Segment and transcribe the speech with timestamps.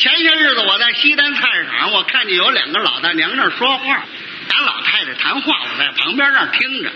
[0.00, 3.84] 前些日子我在西单菜市场，我看见有两个老大娘那儿说话，
[4.48, 6.90] 俩老太太谈话，我在旁边那儿听着。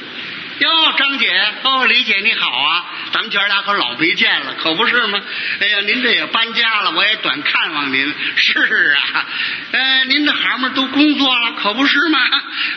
[0.61, 1.29] 哟，张姐，
[1.64, 5.20] 哦，李姐你好啊，咱们姐儿俩可老没见了，可不是吗？
[5.61, 8.14] 哎呀，您这也搬家了，我也短看望您。
[8.36, 9.27] 是啊，
[9.73, 12.18] 呃，您这孩们都工作了，可不是吗？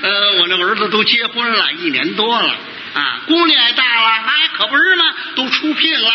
[0.02, 2.54] 呃，我那儿子都结婚了一年多了
[2.96, 5.06] 啊，姑娘也大了，哎，可不是吗？
[5.36, 6.12] 都出聘了。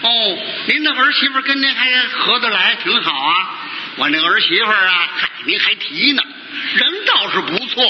[0.00, 0.38] 哦，
[0.68, 3.34] 您的儿媳妇跟您还合得来，挺好啊。
[3.96, 6.22] 我那儿媳妇啊，嗨，您还提呢，
[6.74, 7.82] 人倒是不错，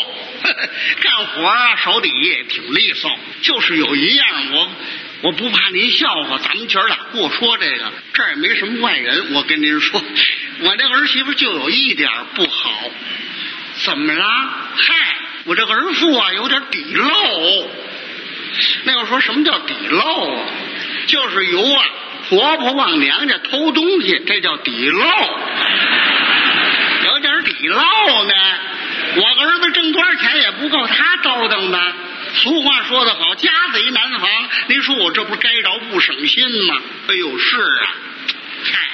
[0.44, 0.68] 呵 呵
[1.00, 3.10] 干活啊手底也挺利索。
[3.42, 4.70] 就是有一样，我
[5.22, 9.34] 我不怕您笑话，咱们姐儿俩过说这个，这儿也没什么外人。
[9.34, 10.00] 我跟您说，
[10.62, 12.90] 我那儿媳妇就有一点不好，
[13.82, 14.24] 怎么了？
[14.76, 17.70] 嗨，我这个儿妇啊，有点底漏。
[18.84, 20.46] 那要说什么叫底漏啊？
[21.08, 21.84] 就是由啊
[22.28, 25.00] 婆婆往娘家偷东西，这叫底漏。
[27.04, 28.34] 有点底漏呢，
[29.16, 31.94] 我儿子挣多少钱也不够他叨叨的。
[32.34, 34.28] 俗话说得好，家贼难防。
[34.68, 36.74] 您说我这不该着不省心吗？
[37.08, 37.94] 哎呦，是啊，
[38.64, 38.88] 嗨，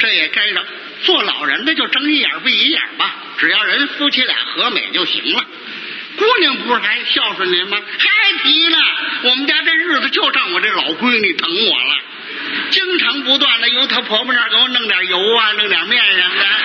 [0.00, 0.64] 这也该着。
[1.02, 5.44] 做老人的就睁一眼闭一眼吧，只要人夫妻俩和美就行了。
[6.16, 7.76] 姑娘不是还孝顺您吗？
[7.98, 8.78] 还提呢。
[9.24, 11.96] 我们家这日子就仗我这老闺女疼我了，
[12.72, 16.61] 经常不断的由她婆婆那儿给我弄点油啊，弄点面什么的。